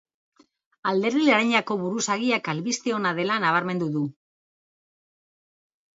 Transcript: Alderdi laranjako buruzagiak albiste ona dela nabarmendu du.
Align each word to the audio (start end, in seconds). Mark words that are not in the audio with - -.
Alderdi 0.91 1.19
laranjako 1.27 1.77
buruzagiak 1.83 2.51
albiste 2.55 2.97
ona 2.97 3.13
dela 3.21 3.39
nabarmendu 3.47 3.93
du. 3.99 4.05